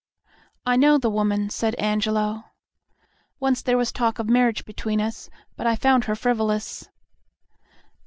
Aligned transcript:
"I 0.65 0.77
know 0.77 0.97
the 0.97 1.11
woman," 1.11 1.51
said 1.51 1.75
Angelo. 1.75 2.45
"Once 3.39 3.61
there 3.61 3.77
was 3.77 3.91
talk 3.91 4.17
of 4.17 4.27
marriage 4.27 4.65
between 4.65 4.99
us, 4.99 5.29
but 5.55 5.67
I 5.67 5.75
found 5.75 6.05
her 6.05 6.15
frivolous." 6.15 6.89